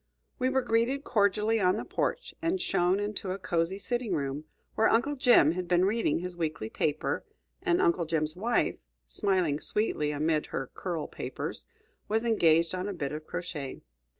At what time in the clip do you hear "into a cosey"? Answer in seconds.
2.99-3.77